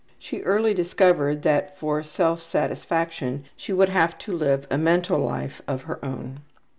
She 0.17 0.41
early 0.41 0.73
discovered 0.73 1.43
that 1.43 1.77
for 1.77 2.01
self 2.01 2.41
satisfaction 2.41 3.45
she 3.55 3.71
would 3.71 3.89
have 3.89 4.17
to 4.25 4.35
live 4.35 4.65
a 4.71 4.77
mental 4.79 5.19
life 5.19 5.61
of 5.67 5.83
her 5.83 6.03
own. 6.03 6.39